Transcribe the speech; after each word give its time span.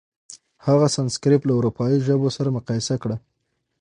هغه 0.65 0.87
سانسکریت 0.95 1.41
له 1.45 1.53
اروپايي 1.59 1.97
ژبو 2.07 2.27
سره 2.37 2.53
مقایسه 2.57 2.95
کړه. 3.03 3.15